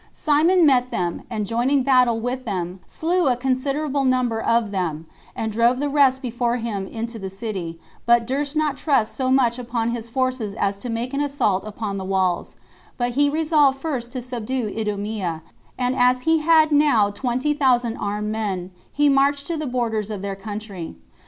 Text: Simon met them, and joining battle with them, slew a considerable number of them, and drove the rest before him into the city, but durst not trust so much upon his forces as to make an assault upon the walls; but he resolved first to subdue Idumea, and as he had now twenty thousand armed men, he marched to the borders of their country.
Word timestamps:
Simon 0.13 0.65
met 0.65 0.89
them, 0.89 1.21
and 1.29 1.45
joining 1.45 1.83
battle 1.83 2.19
with 2.19 2.43
them, 2.43 2.79
slew 2.87 3.27
a 3.27 3.35
considerable 3.35 4.03
number 4.03 4.41
of 4.41 4.71
them, 4.71 5.05
and 5.35 5.51
drove 5.51 5.79
the 5.79 5.89
rest 5.89 6.23
before 6.23 6.57
him 6.57 6.87
into 6.87 7.19
the 7.19 7.29
city, 7.29 7.79
but 8.07 8.25
durst 8.25 8.55
not 8.55 8.77
trust 8.77 9.15
so 9.15 9.29
much 9.29 9.59
upon 9.59 9.91
his 9.91 10.09
forces 10.09 10.55
as 10.55 10.79
to 10.79 10.89
make 10.89 11.13
an 11.13 11.21
assault 11.21 11.63
upon 11.65 11.99
the 11.99 12.03
walls; 12.03 12.55
but 12.97 13.11
he 13.11 13.29
resolved 13.29 13.77
first 13.77 14.11
to 14.11 14.23
subdue 14.23 14.73
Idumea, 14.75 15.43
and 15.77 15.95
as 15.95 16.21
he 16.21 16.39
had 16.39 16.71
now 16.71 17.11
twenty 17.11 17.53
thousand 17.53 17.95
armed 17.97 18.31
men, 18.31 18.71
he 18.91 19.07
marched 19.07 19.45
to 19.45 19.55
the 19.55 19.67
borders 19.67 20.09
of 20.09 20.23
their 20.23 20.35
country. 20.35 20.95